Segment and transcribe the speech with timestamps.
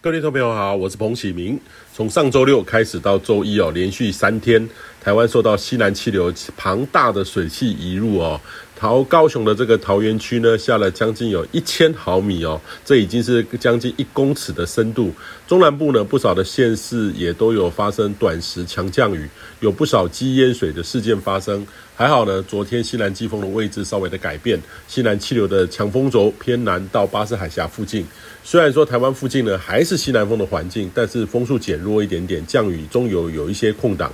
[0.00, 1.58] 各位听众朋友好，我是彭启明。
[1.92, 4.64] 从上周六开始到周一哦，连续三天，
[5.08, 8.38] 台湾受到西南气流庞大的水汽移入哦，
[8.76, 15.10] 桃高雄的这个桃园区呢，下了将近有一千毫米哦，这已经是将近一公尺的深度。
[15.46, 19.26] 中南部呢，不少的县市也都有发生短时强降雨，
[19.60, 21.66] 有不少积淹水的事件发生。
[21.96, 28.06] 还好呢，昨天西南季风的位置稍微的改变，西南气流的强风轴偏南到巴士海峡附近。
[28.44, 34.12] 虽然说台湾附近呢还是西南风的环境，但是风速减弱一点点，降雨中有有一些空档。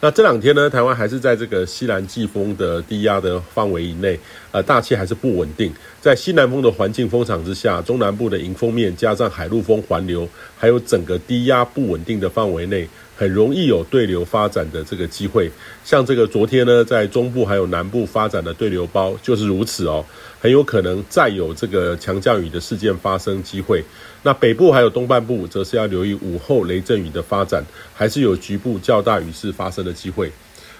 [0.00, 4.16] 那这两天呢，台湾还是在这个西南季风的低压的范围以内，
[4.52, 5.72] 呃，大气还是不稳定。
[6.00, 12.88] 在西南风的环境风场之下，中南部的迎风面加上海陆风环流，还有整个低压不稳定的范围内。
[13.18, 15.50] 很容易有对流发展的这个机会，
[15.84, 20.04] 像这个昨天呢，在中部还有南部发展的对流包就是如此哦，
[20.40, 23.84] 很有可能再有这个强降雨的事件发生机会。
[24.22, 30.30] 那北部还有东半部，则是要留意午后雷阵雨的发展，还是有局部较大雨势发生的机会。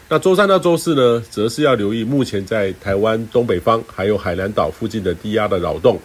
[0.08, 6.00] 那周三到周四呢，则是要留意目前在台湾东北方还有海南岛附近的低压的扰动。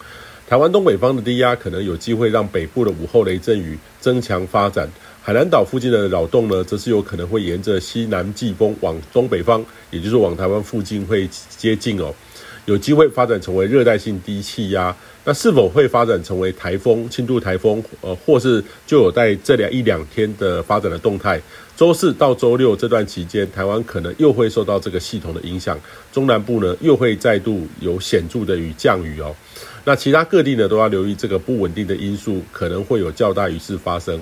[0.46, 4.88] 台湾东北方的低压可能有机会让北部的午后雷阵雨增强发展。
[5.22, 11.28] 海南岛附近的扰动呢，则是有可能会沿着西南季风往东北方，也就是往台湾附近会
[11.58, 12.14] 接近哦，
[12.66, 14.96] 有机会发展成为热带性低气压。
[15.26, 21.42] 那是否会发展成为台风、轻度台风，呃，或是就有在这两一两天的发展的动态？
[21.78, 25.80] 周四到周六这段期间，台湾可能又会受到这个系统的影响，
[26.12, 29.34] 中南部呢又会再度有显著的雨降雨哦。
[29.86, 34.22] 那其他各地呢都要留意这个不稳定的因素，可能会有较大雨势发生。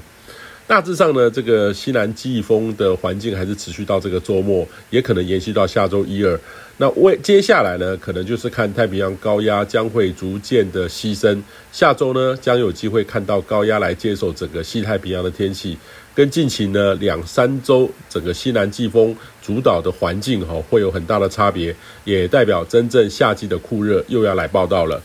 [0.72, 6.39] 大致上呢，这个西南季风的环境还是持续到这个周末，也可能延续到下周一二。
[6.77, 11.43] 那为接下来呢，可能就是看太平洋高压将会逐渐的西伸。
[11.73, 15.77] 下周呢，将有机会看到高压来接手整个西太平洋的天气，
[16.15, 25.04] 跟近期呢两三周整个西南季风主导的环境哈，会有很大的差别，也代表真正夏季的酷热又要来报道了。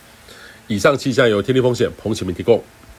[0.67, 2.63] 以上气象由天气风险彭启明提供。